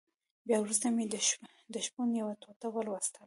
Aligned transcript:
بيا 0.47 0.57
وروسته 0.61 0.85
مې 0.95 1.05
د 1.73 1.75
شپون 1.85 2.09
يوه 2.21 2.33
ټوټه 2.41 2.67
ولوستله. 2.71 3.17